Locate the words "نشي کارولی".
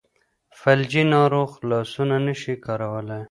2.25-3.19